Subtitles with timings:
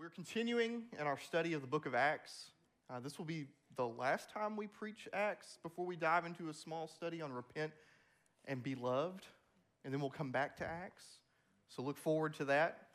[0.00, 2.52] We're continuing in our study of the book of Acts.
[2.88, 6.54] Uh, this will be the last time we preach Acts before we dive into a
[6.54, 7.70] small study on repent
[8.46, 9.26] and be loved.
[9.84, 11.04] And then we'll come back to Acts.
[11.68, 12.86] So look forward to that.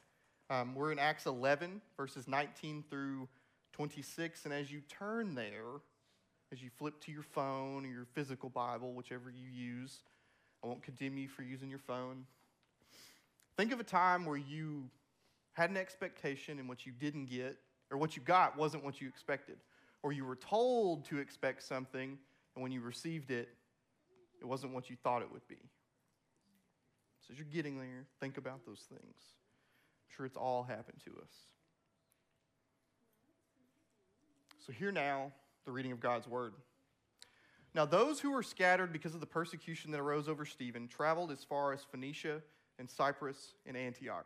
[0.50, 3.28] Um, we're in Acts 11, verses 19 through
[3.74, 4.46] 26.
[4.46, 5.81] And as you turn there,
[6.51, 10.00] as you flip to your phone or your physical Bible, whichever you use,
[10.63, 12.25] I won't condemn you for using your phone.
[13.58, 14.90] Think of a time where you
[15.56, 17.57] had an expectation and what you didn't get,
[17.90, 19.56] or what you got wasn't what you expected,
[20.04, 22.18] or you were told to expect something,
[22.56, 23.50] and when you received it,
[24.42, 25.57] it wasn't what you thought it would be.
[27.22, 29.02] So as you're getting there, think about those things.
[29.02, 31.31] I'm sure it's all happened to us.
[34.66, 35.31] So, here now,
[35.66, 36.54] the reading of God's word.
[37.75, 41.44] Now, those who were scattered because of the persecution that arose over Stephen traveled as
[41.44, 42.42] far as Phoenicia
[42.80, 44.25] and Cyprus and Antioch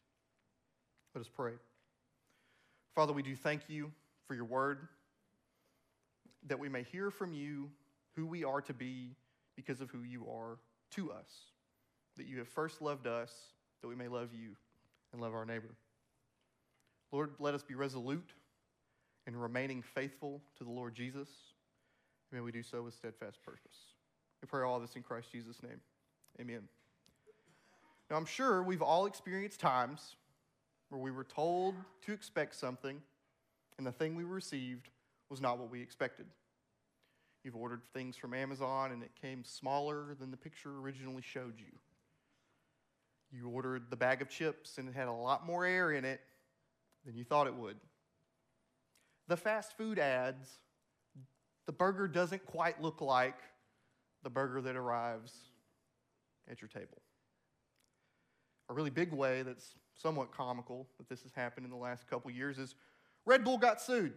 [1.13, 1.53] Let us pray.
[2.95, 3.91] Father, we do thank you
[4.27, 4.87] for your word,
[6.47, 7.69] that we may hear from you
[8.15, 9.15] who we are to be
[9.55, 10.57] because of who you are
[10.91, 11.29] to us,
[12.17, 13.33] that you have first loved us,
[13.81, 14.55] that we may love you
[15.11, 15.75] and love our neighbor.
[17.11, 18.33] Lord, let us be resolute
[19.27, 21.27] in remaining faithful to the Lord Jesus.
[22.31, 23.75] May we do so with steadfast purpose.
[24.41, 25.81] We pray all this in Christ Jesus' name.
[26.39, 26.61] Amen.
[28.09, 30.15] Now, I'm sure we've all experienced times
[30.91, 31.73] where we were told
[32.05, 33.01] to expect something,
[33.77, 34.89] and the thing we received
[35.29, 36.25] was not what we expected.
[37.45, 41.71] You've ordered things from Amazon, and it came smaller than the picture originally showed you.
[43.31, 46.19] You ordered the bag of chips, and it had a lot more air in it
[47.05, 47.77] than you thought it would.
[49.29, 50.59] The fast food ads,
[51.67, 53.37] the burger doesn't quite look like
[54.23, 55.31] the burger that arrives
[56.49, 57.01] at your table.
[58.69, 62.31] A really big way that's somewhat comical that this has happened in the last couple
[62.31, 62.75] years is
[63.25, 64.13] Red Bull got sued.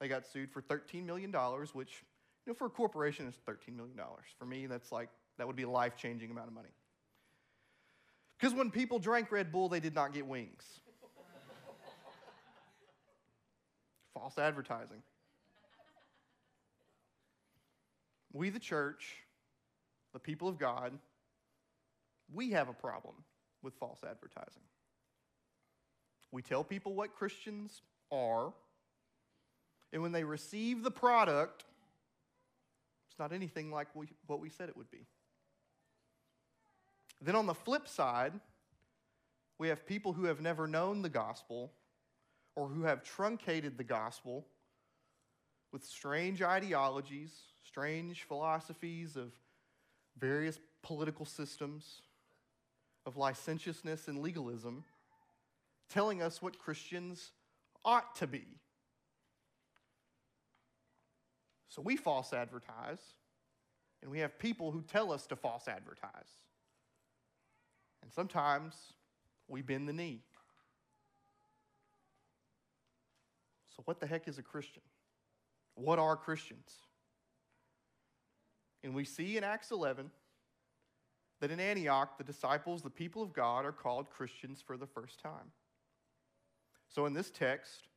[0.00, 1.32] They got sued for $13 million,
[1.72, 2.02] which,
[2.46, 3.96] you know, for a corporation is $13 million.
[4.38, 6.70] For me, that's like, that would be a life changing amount of money.
[8.38, 10.64] Because when people drank Red Bull, they did not get wings.
[14.14, 15.02] False advertising.
[18.32, 19.16] We, the church,
[20.14, 20.98] the people of God,
[22.32, 23.16] we have a problem
[23.62, 24.62] with false advertising.
[26.32, 28.52] We tell people what Christians are,
[29.92, 31.64] and when they receive the product,
[33.10, 35.06] it's not anything like we, what we said it would be.
[37.20, 38.32] Then on the flip side,
[39.58, 41.72] we have people who have never known the gospel
[42.56, 44.46] or who have truncated the gospel
[45.72, 47.32] with strange ideologies,
[47.64, 49.32] strange philosophies of
[50.18, 52.02] various political systems
[53.10, 54.84] of licentiousness and legalism,
[55.88, 57.32] telling us what Christians
[57.84, 58.44] ought to be.
[61.68, 63.00] So we false advertise,
[64.00, 66.30] and we have people who tell us to false advertise.
[68.02, 68.76] And sometimes
[69.48, 70.22] we bend the knee.
[73.74, 74.82] So, what the heck is a Christian?
[75.74, 76.70] What are Christians?
[78.84, 80.12] And we see in Acts 11
[81.40, 85.20] that in Antioch, the disciples, the people of God, are called Christians for the first
[85.20, 85.52] time.
[86.88, 87.88] So in this text,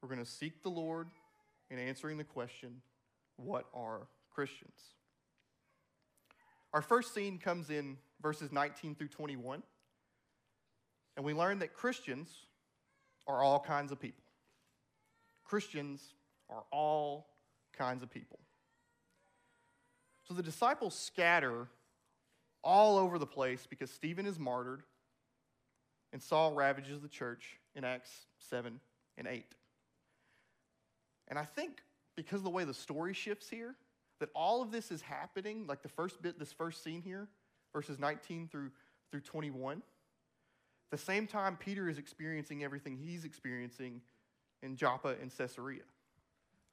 [0.00, 1.08] we're going to seek the Lord
[1.70, 2.82] in answering the question
[3.36, 4.78] what are Christians?
[6.72, 9.62] Our first scene comes in verses 19 through 21,
[11.16, 12.46] and we learn that Christians
[13.26, 14.22] are all kinds of people.
[15.44, 16.14] Christians
[16.48, 17.28] are all
[17.76, 18.38] kinds of people.
[20.28, 21.66] So the disciples scatter
[22.62, 24.82] all over the place because Stephen is martyred
[26.12, 28.80] and Saul ravages the church in Acts 7
[29.16, 29.44] and 8.
[31.28, 31.82] And I think
[32.16, 33.76] because of the way the story shifts here,
[34.18, 37.28] that all of this is happening, like the first bit, this first scene here,
[37.72, 38.70] verses 19 through,
[39.10, 39.82] through 21,
[40.90, 44.00] the same time Peter is experiencing everything he's experiencing
[44.62, 45.82] in Joppa and Caesarea.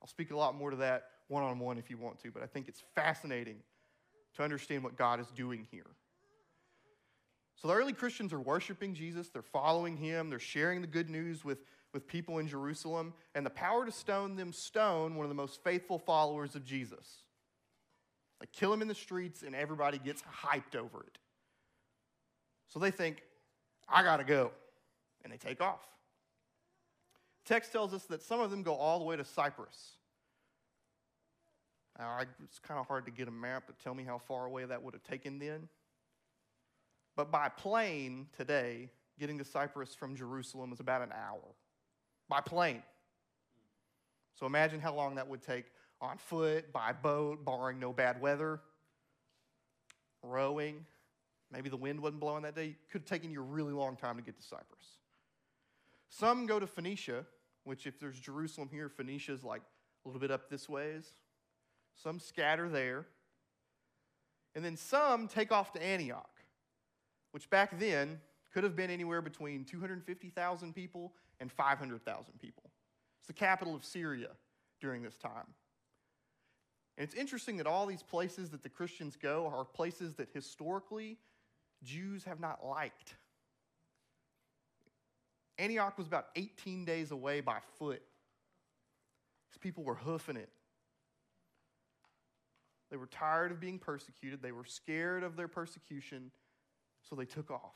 [0.02, 2.44] I'll speak a lot more to that one on one if you want to, but
[2.44, 3.58] I think it's fascinating
[4.38, 5.86] to understand what God is doing here.
[7.56, 11.44] So the early Christians are worshiping Jesus, they're following him, they're sharing the good news
[11.44, 11.58] with,
[11.92, 15.64] with people in Jerusalem, and the power to stone them stone one of the most
[15.64, 17.24] faithful followers of Jesus.
[18.40, 21.18] Like kill him in the streets and everybody gets hyped over it.
[22.68, 23.24] So they think,
[23.90, 24.52] I gotta go.
[25.24, 25.82] And they take off.
[27.46, 29.94] text tells us that some of them go all the way to Cyprus.
[32.00, 34.46] Uh, I, it's kind of hard to get a map to tell me how far
[34.46, 35.68] away that would have taken then.
[37.16, 41.42] But by plane today, getting to Cyprus from Jerusalem is about an hour.
[42.30, 42.84] By plane.
[44.36, 45.66] So imagine how long that would take
[46.00, 48.60] on foot, by boat, barring no bad weather,
[50.22, 50.86] rowing.
[51.52, 52.76] Maybe the wind wasn't blowing that day.
[52.92, 55.00] Could have taken you a really long time to get to Cyprus.
[56.10, 57.26] Some go to Phoenicia,
[57.64, 59.62] which, if there's Jerusalem here, Phoenicia is like
[60.06, 61.14] a little bit up this ways.
[62.02, 63.06] Some scatter there.
[64.56, 66.30] And then some take off to Antioch,
[67.32, 68.20] which back then
[68.54, 72.64] could have been anywhere between 250,000 people and 500,000 people.
[73.20, 74.30] It's the capital of Syria
[74.82, 75.54] during this time.
[76.98, 81.18] And it's interesting that all these places that the Christians go are places that historically
[81.84, 83.16] Jews have not liked.
[85.60, 88.02] Antioch was about 18 days away by foot.
[89.52, 90.50] These people were hoofing it.
[92.90, 96.32] They were tired of being persecuted, they were scared of their persecution,
[97.10, 97.76] so they took off.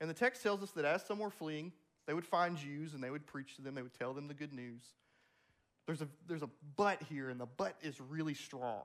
[0.00, 1.72] And the text tells us that as some were fleeing,
[2.06, 4.34] they would find Jews and they would preach to them, they would tell them the
[4.34, 4.82] good news.
[5.86, 8.82] There's a, there's a but here, and the but is really strong.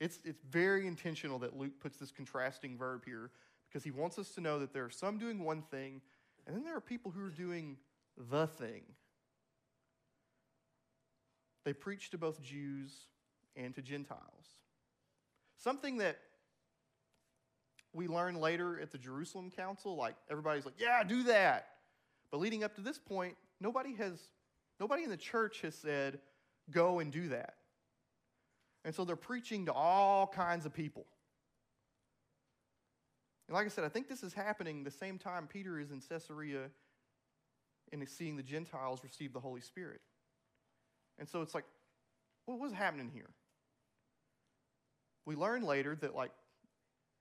[0.00, 3.30] It's, it's very intentional that Luke puts this contrasting verb here
[3.68, 6.00] because he wants us to know that there are some doing one thing,
[6.46, 7.76] and then there are people who are doing
[8.30, 8.82] the thing.
[11.64, 12.92] They preach to both Jews
[13.56, 14.20] and to Gentiles.
[15.58, 16.18] Something that
[17.92, 21.68] we learn later at the Jerusalem Council, like everybody's like, yeah, do that.
[22.30, 24.18] But leading up to this point, nobody has,
[24.80, 26.18] nobody in the church has said,
[26.70, 27.54] go and do that.
[28.84, 31.06] And so they're preaching to all kinds of people.
[33.48, 36.00] And like I said, I think this is happening the same time Peter is in
[36.00, 36.70] Caesarea
[37.92, 40.00] and is seeing the Gentiles receive the Holy Spirit.
[41.18, 41.64] And so it's like,
[42.46, 43.28] what was happening here?
[45.26, 46.32] We learn later that, like,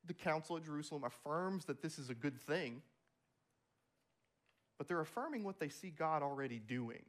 [0.06, 2.82] the council at Jerusalem affirms that this is a good thing,
[4.78, 7.04] but they're affirming what they see God already doing.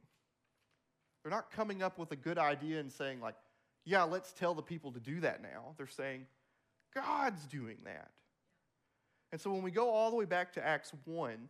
[1.23, 3.35] They're not coming up with a good idea and saying, like,
[3.85, 5.73] yeah, let's tell the people to do that now.
[5.77, 6.27] They're saying,
[6.93, 8.11] God's doing that.
[9.31, 11.49] And so when we go all the way back to Acts 1,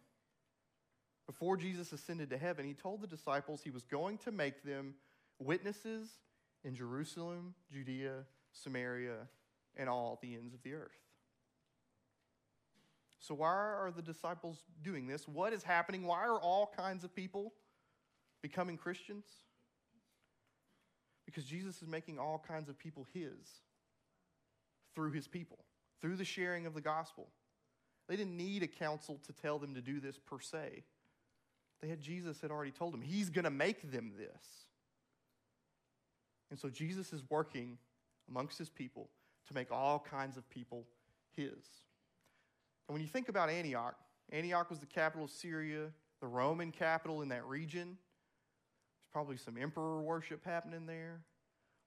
[1.27, 4.93] before Jesus ascended to heaven, he told the disciples he was going to make them
[5.39, 6.09] witnesses
[6.63, 8.23] in Jerusalem, Judea,
[8.53, 9.27] Samaria,
[9.75, 10.91] and all the ends of the earth.
[13.19, 15.27] So, why are the disciples doing this?
[15.27, 16.05] What is happening?
[16.05, 17.53] Why are all kinds of people
[18.41, 19.25] becoming Christians?
[21.25, 23.61] Because Jesus is making all kinds of people his
[24.93, 25.59] through his people,
[26.01, 27.29] through the sharing of the gospel.
[28.07, 30.83] They didn't need a council to tell them to do this per se.
[31.81, 34.45] They had Jesus had already told them, He's going to make them this.
[36.51, 37.77] And so Jesus is working
[38.29, 39.09] amongst his people
[39.47, 40.85] to make all kinds of people
[41.35, 41.51] his.
[42.87, 43.95] And when you think about Antioch,
[44.31, 45.89] Antioch was the capital of Syria,
[46.21, 47.87] the Roman capital in that region.
[47.87, 51.21] There's probably some emperor worship happening there.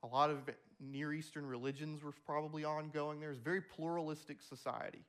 [0.03, 0.39] A lot of
[0.79, 3.31] Near Eastern religions were probably ongoing there.
[3.31, 5.05] It's a very pluralistic society,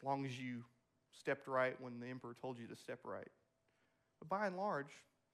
[0.00, 0.64] as long as you
[1.12, 3.28] stepped right when the emperor told you to step right.
[4.20, 4.90] But by and large,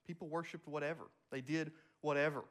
[0.07, 1.05] people worshiped whatever.
[1.31, 2.45] They did whatever.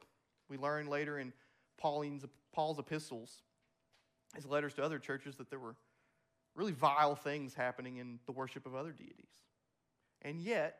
[0.49, 1.33] We learn later in
[1.77, 3.41] Pauline's, Paul's epistles,
[4.35, 5.75] his letters to other churches, that there were
[6.55, 9.29] really vile things happening in the worship of other deities.
[10.21, 10.79] And yet,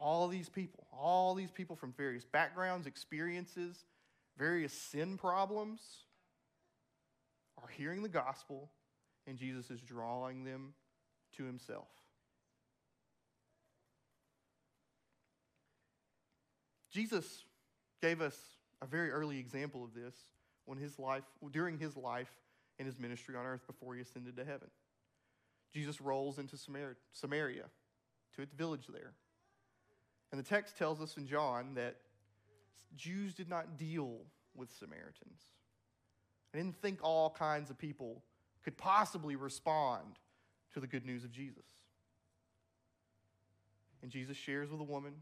[0.00, 3.84] all these people, all these people from various backgrounds, experiences,
[4.36, 5.80] various sin problems,
[7.62, 8.70] are hearing the gospel,
[9.26, 10.74] and Jesus is drawing them
[11.36, 11.88] to himself.
[16.90, 17.44] Jesus
[18.02, 18.36] gave us
[18.82, 20.14] a very early example of this
[20.66, 21.22] when his life,
[21.52, 22.32] during his life
[22.78, 24.68] and his ministry on earth before he ascended to heaven.
[25.72, 27.64] Jesus rolls into Samaria
[28.34, 29.12] to its village there.
[30.30, 31.96] And the text tells us in John that
[32.96, 34.18] Jews did not deal
[34.54, 35.40] with Samaritans.
[36.52, 38.22] I didn't think all kinds of people
[38.64, 40.18] could possibly respond
[40.74, 41.64] to the good news of Jesus.
[44.02, 45.14] And Jesus shares with a woman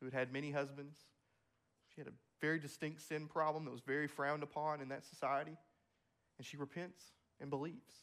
[0.00, 0.98] who had had many husbands.
[1.94, 5.56] She had a very distinct sin problem that was very frowned upon in that society.
[6.36, 7.00] And she repents
[7.40, 7.94] and believes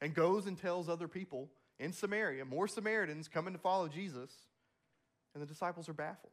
[0.00, 4.30] and goes and tells other people in Samaria, more Samaritans coming to follow Jesus,
[5.34, 6.32] and the disciples are baffled.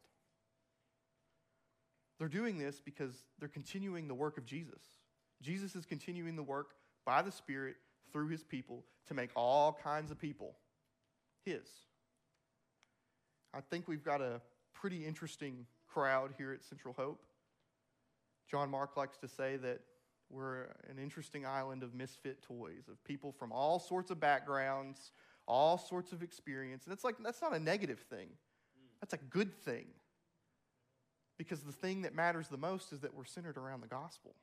[2.17, 4.81] They're doing this because they're continuing the work of Jesus.
[5.41, 6.71] Jesus is continuing the work
[7.05, 7.75] by the Spirit
[8.11, 10.55] through his people to make all kinds of people
[11.45, 11.67] his.
[13.53, 14.41] I think we've got a
[14.73, 17.21] pretty interesting crowd here at Central Hope.
[18.49, 19.81] John Mark likes to say that
[20.29, 25.11] we're an interesting island of misfit toys, of people from all sorts of backgrounds,
[25.47, 26.85] all sorts of experience.
[26.85, 28.29] And it's like, that's not a negative thing,
[29.01, 29.85] that's a good thing.
[31.37, 34.35] Because the thing that matters the most is that we're centered around the gospel.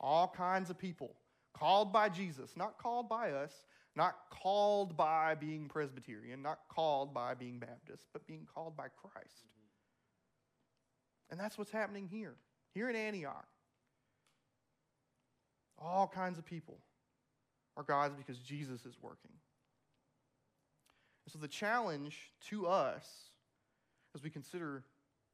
[0.00, 1.14] All kinds of people
[1.54, 3.52] called by Jesus, not called by us,
[3.94, 9.46] not called by being Presbyterian, not called by being Baptist, but being called by Christ.
[11.30, 12.34] And that's what's happening here,
[12.74, 13.46] here in Antioch.
[15.78, 16.78] All kinds of people
[17.76, 19.32] are God's because Jesus is working.
[21.24, 23.30] And so the challenge to us
[24.14, 24.84] as we consider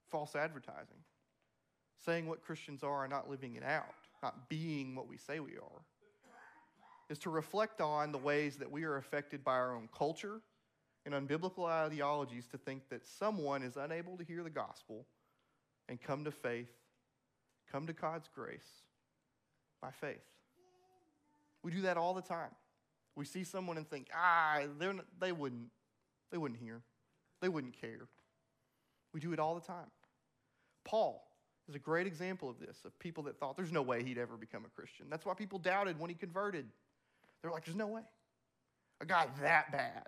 [0.09, 0.99] false advertising,
[2.05, 5.57] saying what Christians are and not living it out, not being what we say we
[5.57, 5.83] are,
[7.09, 10.40] is to reflect on the ways that we are affected by our own culture
[11.05, 15.07] and unbiblical ideologies to think that someone is unable to hear the gospel
[15.88, 16.73] and come to faith,
[17.76, 18.85] come to God's grace
[19.83, 20.25] by faith.
[21.62, 22.49] We do that all the time.
[23.16, 25.68] We see someone and think, ah, they're not, they wouldn't,
[26.33, 26.80] they wouldn't hear,
[27.42, 28.09] they wouldn't care.
[29.12, 29.90] We do it all the time.
[30.87, 31.28] Paul
[31.68, 34.38] is a great example of this, of people that thought there's no way he'd ever
[34.38, 35.09] become a Christian.
[35.11, 36.64] That's why people doubted when he converted.
[37.42, 38.02] They're like, there's no way.
[39.02, 40.06] A guy that bad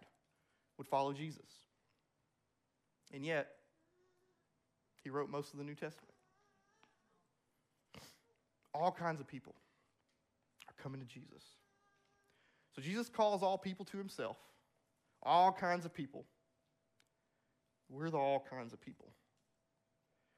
[0.78, 1.50] would follow Jesus.
[3.12, 3.48] And yet,
[5.04, 6.14] he wrote most of the New Testament.
[8.78, 9.54] All kinds of people
[10.68, 11.42] are coming to Jesus.
[12.76, 14.36] So Jesus calls all people to himself,
[15.22, 16.24] all kinds of people.
[17.90, 19.08] We're the all kinds of people.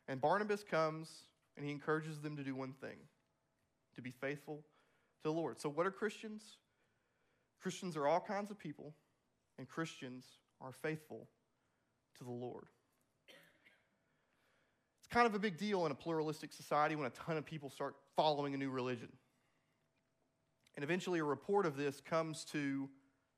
[0.08, 1.10] And Barnabas comes
[1.56, 2.96] and he encourages them to do one thing
[3.94, 5.60] to be faithful to the Lord.
[5.60, 6.56] So, what are Christians?
[7.60, 8.94] Christians are all kinds of people,
[9.58, 10.24] and Christians
[10.62, 11.28] are faithful
[12.16, 12.64] to the Lord.
[14.98, 17.68] It's kind of a big deal in a pluralistic society when a ton of people
[17.68, 19.08] start following a new religion.
[20.74, 22.86] And eventually, a report of this comes to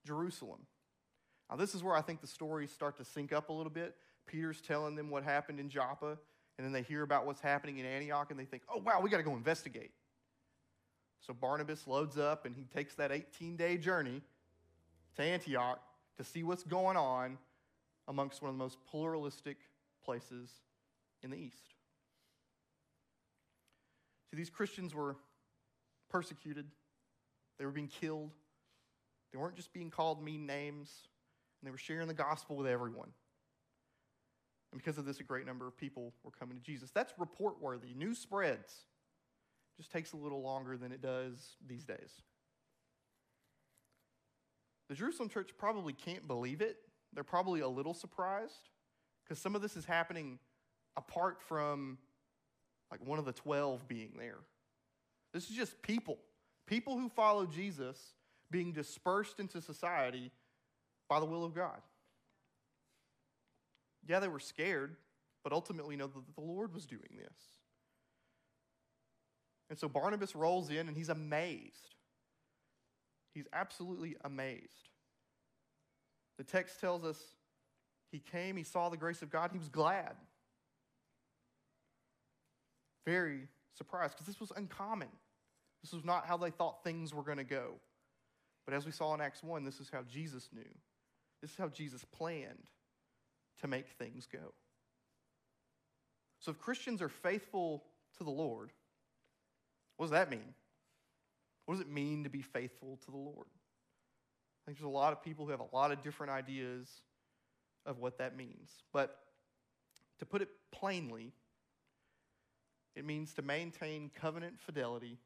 [0.05, 0.59] Jerusalem.
[1.49, 3.95] Now, this is where I think the stories start to sync up a little bit.
[4.27, 6.19] Peter's telling them what happened in Joppa,
[6.59, 9.09] and then they hear about what's happening in Antioch, and they think, oh, wow, we
[9.09, 9.93] got to go investigate.
[11.21, 14.21] So Barnabas loads up and he takes that 18 day journey
[15.15, 15.81] to Antioch
[16.17, 17.39] to see what's going on
[18.09, 19.59] amongst one of the most pluralistic
[20.05, 20.51] places
[21.23, 21.75] in the East.
[24.33, 25.17] See, these Christians were
[26.09, 26.67] persecuted,
[27.59, 28.33] they were being killed,
[29.31, 30.91] they weren't just being called mean names,
[31.61, 33.11] and they were sharing the gospel with everyone.
[34.73, 36.91] And because of this, a great number of people were coming to Jesus.
[36.91, 37.93] That's report worthy.
[37.95, 38.73] News spreads.
[39.77, 42.23] Just takes a little longer than it does these days.
[44.89, 46.77] The Jerusalem church probably can't believe it.
[47.13, 48.71] They're probably a little surprised
[49.25, 50.39] because some of this is happening
[50.97, 51.99] apart from
[52.93, 54.39] like one of the 12 being there.
[55.33, 56.19] This is just people,
[56.67, 57.99] people who follow Jesus
[58.51, 60.31] being dispersed into society
[61.09, 61.81] by the will of God.
[64.07, 64.97] Yeah, they were scared,
[65.43, 67.39] but ultimately know that the Lord was doing this.
[69.71, 71.97] And so Barnabas rolls in and he's amazed.
[73.33, 74.91] He's absolutely amazed.
[76.37, 77.19] The text tells us
[78.11, 80.15] he came, he saw the grace of God, he was glad.
[83.05, 85.09] Very surprised because this was uncommon.
[85.83, 87.75] This was not how they thought things were going to go.
[88.65, 90.63] But as we saw in Acts 1, this is how Jesus knew.
[91.41, 92.69] This is how Jesus planned
[93.61, 94.53] to make things go.
[96.39, 97.85] So if Christians are faithful
[98.19, 98.71] to the Lord,
[99.97, 100.55] what does that mean?
[101.67, 103.47] What does it mean to be faithful to the Lord?
[103.47, 106.89] I think there's a lot of people who have a lot of different ideas
[107.87, 108.71] of what that means.
[108.93, 109.19] But
[110.21, 111.33] to put it plainly,
[112.95, 115.19] it means to maintain covenant fidelity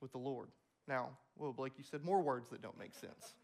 [0.00, 0.48] with the Lord.
[0.86, 3.34] Now, well, Blake, you said more words that don't make sense.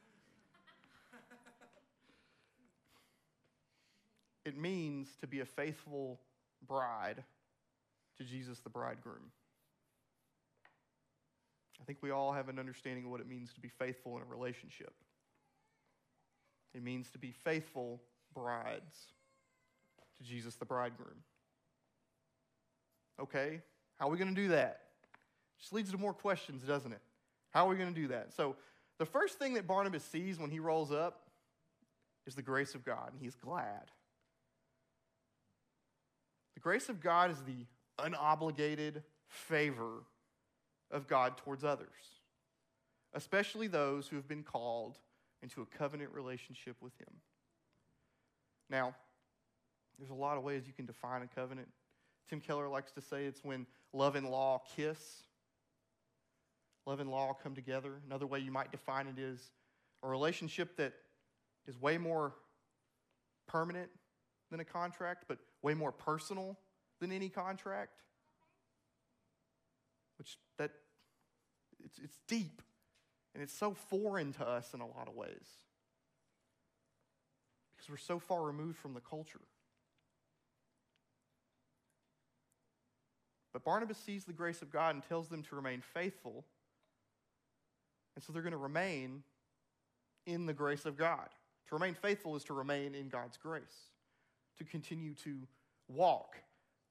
[4.45, 6.21] it means to be a faithful
[6.67, 7.25] bride
[8.19, 9.31] to Jesus the bridegroom.
[11.81, 14.23] I think we all have an understanding of what it means to be faithful in
[14.23, 14.93] a relationship.
[16.75, 18.01] It means to be faithful
[18.33, 19.09] brides
[20.17, 21.25] to Jesus the bridegroom.
[23.23, 23.61] Okay,
[23.99, 24.81] how are we going to do that?
[25.61, 27.01] Just leads to more questions, doesn't it?
[27.51, 28.33] How are we going to do that?
[28.35, 28.57] So,
[28.99, 31.23] the first thing that Barnabas sees when he rolls up
[32.27, 33.91] is the grace of God, and he's glad.
[36.55, 37.67] The grace of God is the
[37.99, 40.05] unobligated favor
[40.91, 41.89] of God towards others,
[43.15, 44.99] especially those who have been called
[45.43, 47.15] into a covenant relationship with Him.
[48.69, 48.95] Now,
[49.99, 51.69] there's a lot of ways you can define a covenant.
[52.29, 55.23] Tim Keller likes to say it's when love and law kiss,
[56.87, 58.01] love and law come together.
[58.07, 59.51] Another way you might define it is
[60.03, 60.95] a relationship that
[61.67, 62.35] is way more
[63.47, 63.91] permanent
[64.51, 66.59] than a contract, but way more personal
[67.01, 68.03] than any contract.
[70.19, 70.71] Which that
[71.85, 72.63] it's, it's deep
[73.35, 75.49] and it's so foreign to us in a lot of ways.
[77.75, 79.41] Because we're so far removed from the culture.
[83.53, 86.45] But Barnabas sees the grace of God and tells them to remain faithful.
[88.15, 89.23] And so they're going to remain
[90.27, 91.29] in the grace of God.
[91.69, 93.91] To remain faithful is to remain in God's grace,
[94.59, 95.39] to continue to
[95.89, 96.37] walk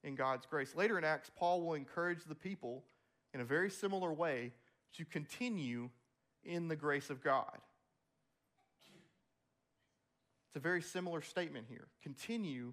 [0.04, 0.74] in God's grace.
[0.74, 2.84] Later in Acts, Paul will encourage the people
[3.34, 4.52] in a very similar way
[4.96, 5.88] to continue
[6.44, 7.58] in the grace of God.
[10.48, 11.86] It's a very similar statement here.
[12.02, 12.72] Continue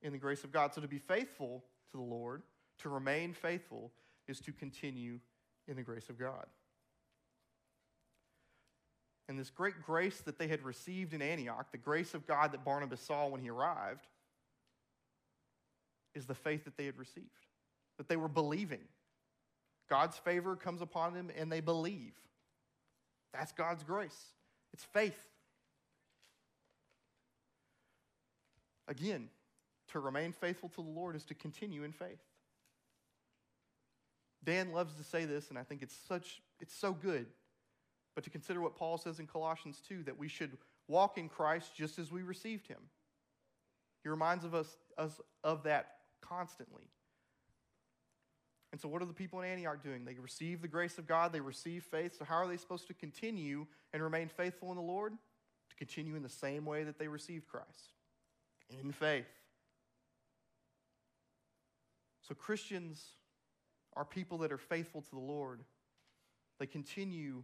[0.00, 0.72] in the grace of God.
[0.72, 2.42] So to be faithful to the Lord,
[2.78, 3.90] to remain faithful,
[4.26, 5.18] is to continue
[5.66, 6.46] in the grace of God.
[9.28, 12.64] And this great grace that they had received in Antioch, the grace of God that
[12.64, 14.06] Barnabas saw when he arrived,
[16.14, 17.46] is the faith that they had received,
[17.98, 18.80] that they were believing.
[19.88, 22.14] God's favor comes upon them and they believe.
[23.32, 24.18] That's God's grace.
[24.72, 25.18] It's faith.
[28.86, 29.28] Again,
[29.92, 32.20] to remain faithful to the Lord is to continue in faith.
[34.44, 37.26] Dan loves to say this, and I think it's such it's so good.
[38.14, 40.56] But to consider what Paul says in Colossians 2, that we should
[40.88, 42.80] walk in Christ just as we received him.
[44.02, 45.86] He reminds of us, us of that
[46.20, 46.88] constantly.
[48.72, 50.04] And so, what are the people in Antioch doing?
[50.04, 52.16] They receive the grace of God, they receive faith.
[52.18, 55.12] So, how are they supposed to continue and remain faithful in the Lord?
[55.12, 57.92] To continue in the same way that they received Christ
[58.82, 59.26] in faith.
[62.22, 63.12] So, Christians
[63.98, 65.60] are people that are faithful to the Lord.
[66.58, 67.42] They continue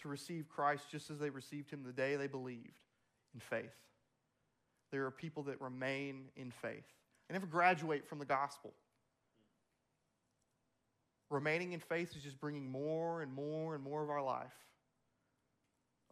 [0.00, 2.78] to receive Christ just as they received him the day they believed
[3.34, 3.76] in faith.
[4.90, 6.86] There are people that remain in faith.
[7.28, 8.72] They never graduate from the gospel
[11.30, 14.52] remaining in faith is just bringing more and more and more of our life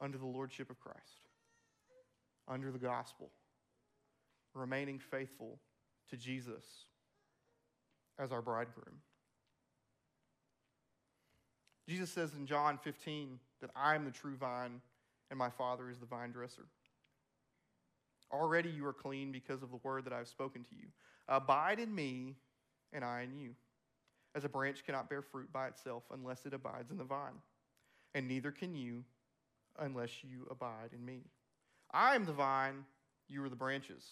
[0.01, 1.27] under the lordship of Christ,
[2.47, 3.31] under the gospel,
[4.55, 5.59] remaining faithful
[6.11, 6.65] to Jesus
[8.19, 8.95] as our bridegroom.
[11.89, 14.83] Jesus says in John 15 that I am the true vine
[15.31, 16.67] and my Father is the vine dresser.
[18.31, 20.89] Already you are clean because of the word that I have spoken to you.
[21.29, 22.37] Abide in me
[22.93, 23.55] and I in you.
[24.35, 27.41] As a branch cannot bear fruit by itself unless it abides in the vine,
[28.15, 29.03] and neither can you
[29.79, 31.23] unless you abide in me.
[31.91, 32.85] I am the vine,
[33.29, 34.05] you are the branches.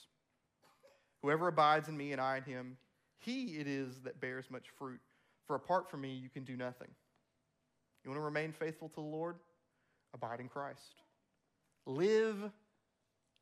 [1.23, 2.79] Whoever abides in me and I in him,
[3.19, 5.01] he it is that bears much fruit.
[5.47, 6.89] For apart from me, you can do nothing.
[8.07, 9.35] You want to remain faithful to the Lord?
[10.15, 11.03] Abide in Christ.
[11.87, 12.37] Live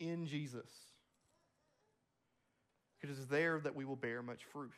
[0.00, 0.70] in Jesus.
[2.98, 4.72] Because it is there that we will bear much fruit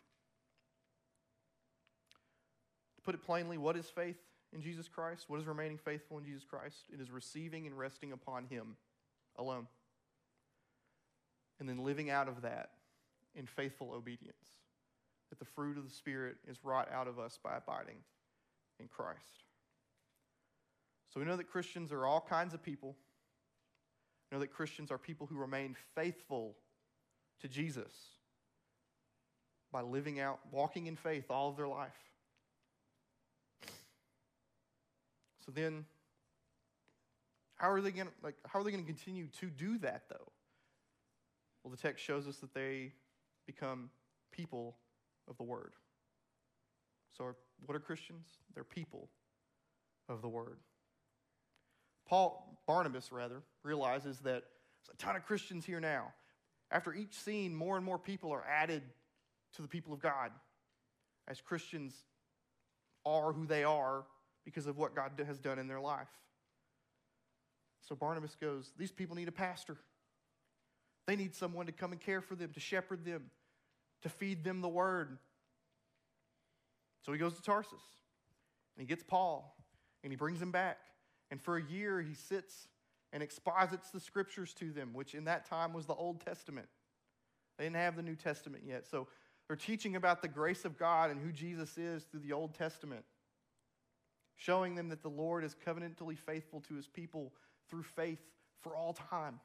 [2.97, 4.17] To put it plainly, what is faith
[4.53, 5.27] in Jesus Christ?
[5.29, 6.79] What is remaining faithful in Jesus Christ?
[6.93, 8.75] It is receiving and resting upon Him
[9.37, 9.69] alone.
[11.61, 12.71] And then living out of that
[13.37, 14.49] in faithful obedience.
[15.31, 17.99] That the fruit of the Spirit is wrought out of us by abiding
[18.81, 19.46] in Christ.
[21.13, 22.97] So we know that Christians are all kinds of people.
[24.31, 26.57] We know that Christians are people who remain faithful
[27.41, 27.93] to Jesus
[29.73, 31.93] by living out, walking in faith all of their life.
[35.45, 35.85] So then,
[37.55, 38.35] how are they going like?
[38.47, 40.33] How are they going to continue to do that though?
[41.63, 42.93] Well, the text shows us that they
[43.47, 43.91] become
[44.33, 44.77] people
[45.29, 45.73] of the word.
[47.17, 48.27] So, what are Christians?
[48.55, 49.09] They're people
[50.09, 50.59] of the word.
[52.07, 56.13] Paul Barnabas rather realizes that there's a ton of Christians here now.
[56.71, 58.83] After each scene, more and more people are added
[59.55, 60.31] to the people of God
[61.29, 61.95] as Christians
[63.05, 64.05] are who they are
[64.45, 66.09] because of what God has done in their life.
[67.89, 69.77] So Barnabas goes, These people need a pastor.
[71.07, 73.31] They need someone to come and care for them, to shepherd them,
[74.03, 75.19] to feed them the word.
[77.05, 77.73] So he goes to Tarsus
[78.77, 79.57] and he gets Paul
[80.03, 80.79] and he brings him back.
[81.31, 82.69] And for a year, he sits
[83.13, 86.69] and exposits the scriptures to them, which in that time was the Old Testament.
[87.59, 88.87] They didn't have the New Testament yet.
[88.87, 89.09] So
[89.47, 93.05] they're teaching about the grace of God and who Jesus is through the Old Testament,
[94.35, 97.33] showing them that the Lord is covenantally faithful to his people
[97.69, 98.21] through faith
[98.61, 99.41] for all time.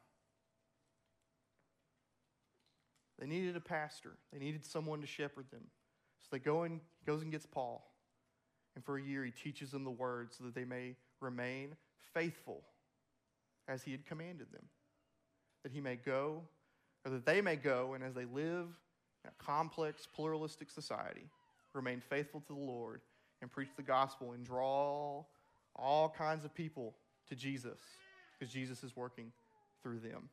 [3.18, 4.16] They needed a pastor.
[4.32, 5.62] They needed someone to shepherd them.
[6.22, 7.88] So they go and goes and gets Paul.
[8.74, 11.76] And for a year he teaches them the word so that they may remain
[12.12, 12.62] faithful
[13.68, 14.64] as he had commanded them.
[15.62, 16.42] That he may go,
[17.04, 18.66] or that they may go, and as they live
[19.24, 21.26] in a complex, pluralistic society,
[21.72, 23.00] remain faithful to the Lord
[23.40, 25.24] and preach the gospel and draw
[25.76, 26.94] all kinds of people
[27.28, 27.78] to Jesus
[28.38, 29.32] because Jesus is working
[29.82, 30.28] through them.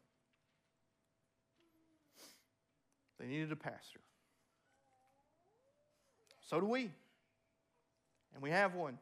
[3.20, 4.00] They needed a pastor.
[6.50, 6.90] So do we.
[8.34, 8.98] And we have one,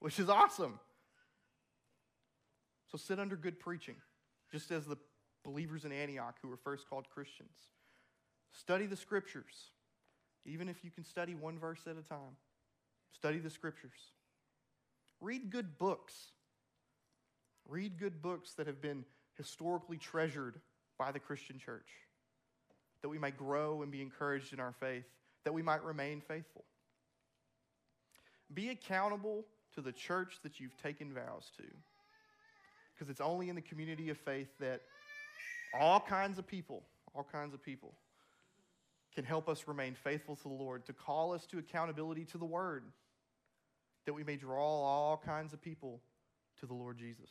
[0.00, 0.78] which is awesome.
[2.90, 3.96] So sit under good preaching,
[4.50, 4.96] just as the
[5.44, 7.56] believers in Antioch who were first called Christians.
[8.52, 9.72] Study the scriptures,
[10.46, 12.36] even if you can study one verse at a time.
[13.12, 13.98] Study the scriptures.
[15.20, 16.14] Read good books.
[17.68, 19.04] Read good books that have been
[19.36, 20.60] historically treasured
[20.98, 21.88] by the Christian church,
[23.02, 25.04] that we might grow and be encouraged in our faith,
[25.44, 26.64] that we might remain faithful.
[28.52, 31.64] Be accountable to the church that you've taken vows to
[32.98, 34.82] because it's only in the community of faith that
[35.78, 36.82] all kinds of people,
[37.14, 37.94] all kinds of people,
[39.14, 42.44] can help us remain faithful to the Lord, to call us to accountability to the
[42.44, 42.84] Word,
[44.06, 46.00] that we may draw all kinds of people
[46.60, 47.30] to the Lord Jesus.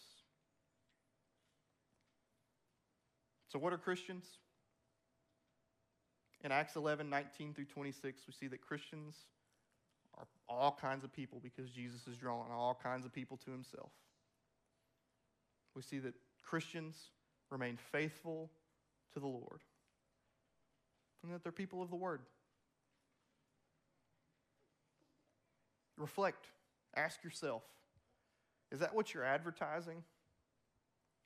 [3.49, 4.25] So, what are Christians?
[6.43, 9.15] In Acts 11, 19 through 26, we see that Christians
[10.17, 13.91] are all kinds of people because Jesus is drawing all kinds of people to himself
[15.77, 17.11] we see that Christians
[17.51, 18.49] remain faithful
[19.13, 19.61] to the Lord
[21.23, 22.21] and that they're people of the Word.
[25.97, 26.47] Reflect,
[26.95, 27.63] ask yourself
[28.69, 30.03] is that what you're advertising?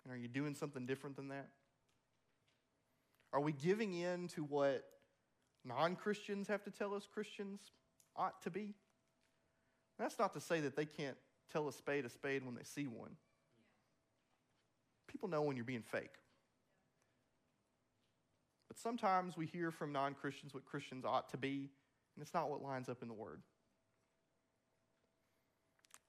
[0.04, 1.48] And are you doing something different than that?
[3.34, 4.84] Are we giving in to what
[5.66, 7.62] non Christians have to tell us Christians
[8.16, 8.76] ought to be?
[9.98, 11.18] That's not to say that they can't
[11.52, 13.16] tell a spade a spade when they see one.
[15.12, 16.14] People know when you're being fake.
[18.68, 21.70] But sometimes we hear from non Christians what Christians ought to be,
[22.16, 23.42] and it's not what lines up in the Word.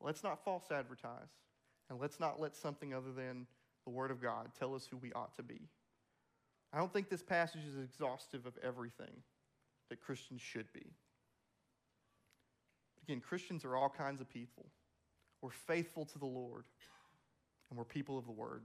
[0.00, 1.30] Let's not false advertise,
[1.90, 3.46] and let's not let something other than
[3.84, 5.68] the Word of God tell us who we ought to be.
[6.72, 9.22] I don't think this passage is exhaustive of everything
[9.90, 10.86] that Christians should be.
[13.02, 14.66] Again, Christians are all kinds of people.
[15.42, 16.64] We're faithful to the Lord,
[17.68, 18.62] and we're people of the Word.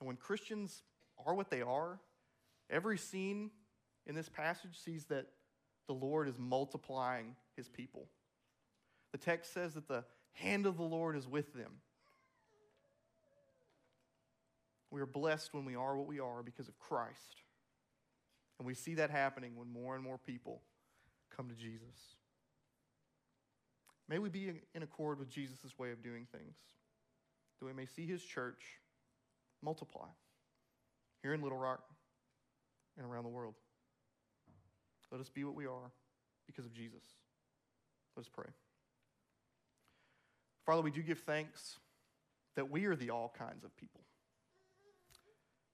[0.00, 0.82] And when Christians
[1.24, 2.00] are what they are,
[2.68, 3.50] every scene
[4.06, 5.26] in this passage sees that
[5.86, 8.08] the Lord is multiplying his people.
[9.12, 11.72] The text says that the hand of the Lord is with them.
[14.90, 17.42] We are blessed when we are what we are because of Christ.
[18.58, 20.62] And we see that happening when more and more people
[21.34, 22.16] come to Jesus.
[24.08, 26.56] May we be in accord with Jesus' way of doing things,
[27.58, 28.79] that we may see his church
[29.62, 30.06] multiply
[31.22, 31.82] here in Little Rock
[32.96, 33.54] and around the world.
[35.10, 35.90] Let us be what we are
[36.46, 37.02] because of Jesus.
[38.16, 38.46] Let us pray.
[40.66, 41.78] Father, we do give thanks
[42.54, 44.02] that we are the all kinds of people.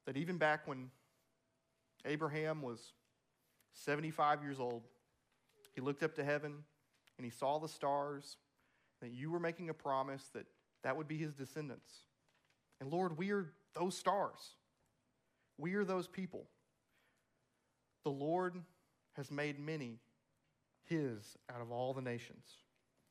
[0.07, 0.91] That even back when
[2.05, 2.93] Abraham was
[3.75, 4.83] 75 years old,
[5.75, 6.65] he looked up to heaven
[7.19, 8.37] and he saw the stars,
[9.01, 10.47] that you were making a promise that
[10.83, 11.91] that would be his descendants.
[12.81, 14.39] And Lord, we are those stars.
[15.59, 16.47] We are those people.
[18.05, 18.57] The Lord
[19.15, 19.99] has made many
[20.85, 22.45] his out of all the nations.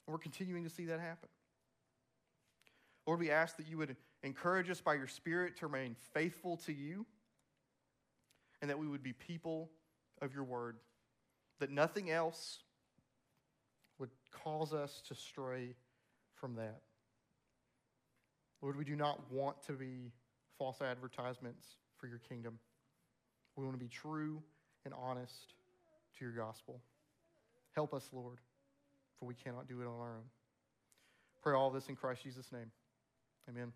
[0.06, 1.30] And we're continuing to see that happen.
[3.06, 6.74] Lord, we ask that you would encourage us by your Spirit to remain faithful to
[6.74, 7.06] you
[8.62, 9.70] and that we would be people
[10.22, 10.78] of your word,
[11.60, 12.60] that nothing else
[14.00, 15.76] would cause us to stray
[16.34, 16.82] from that.
[18.62, 20.12] Lord, we do not want to be
[20.58, 21.66] false advertisements
[22.00, 22.60] for your kingdom.
[23.56, 24.42] We want to be true
[24.86, 25.54] and honest
[26.18, 26.82] to your gospel.
[27.74, 28.38] Help us, Lord,
[29.20, 30.24] for we cannot do it on our own.
[31.42, 32.72] Pray all this in Christ Jesus' name.
[33.50, 33.72] Amen.